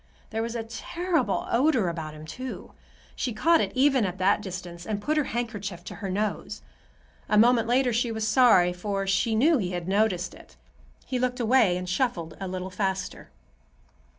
There 0.31 0.41
was 0.41 0.55
a 0.55 0.63
terrible 0.63 1.45
odor 1.51 1.87
about 1.87 2.15
him, 2.15 2.25
too. 2.25 2.71
She 3.15 3.33
caught 3.33 3.61
it 3.61 3.71
even 3.75 4.03
at 4.03 4.17
that 4.17 4.41
distance, 4.41 4.87
and 4.87 4.99
put 4.99 5.15
her 5.15 5.25
handkerchief 5.25 5.83
to 5.83 5.95
her 6.01 6.09
nose. 6.09 6.63
A 7.29 7.37
moment 7.37 7.67
later 7.67 7.93
she 7.93 8.11
was 8.11 8.27
sorry, 8.27 8.73
for 8.73 9.05
she 9.05 9.35
knew 9.35 9.57
that 9.57 9.61
he 9.61 9.71
had 9.73 9.87
noticed 9.87 10.33
it. 10.33 10.57
He 11.05 11.19
looked 11.19 11.39
away 11.39 11.77
and 11.77 11.87
shuffled 11.87 12.35
a 12.39 12.47
little 12.47 12.71
faster. 12.71 13.29